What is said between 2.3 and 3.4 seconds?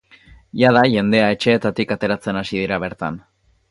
hasi dira bertan.